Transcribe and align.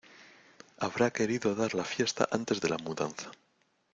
Habrá 0.79 1.11
querido 1.11 1.53
dar 1.53 1.75
la 1.75 1.83
fiesta 1.83 2.27
antes 2.31 2.59
de 2.59 2.69
la 2.69 2.79
mudanza. 2.79 3.29